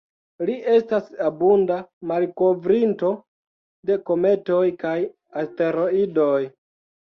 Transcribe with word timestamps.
Li 0.49 0.53
estas 0.75 1.11
abunda 1.25 1.77
malkovrinto 2.13 3.13
de 3.91 3.99
kometoj 4.09 4.65
kaj 4.87 4.97
asteroidoj. 5.45 6.43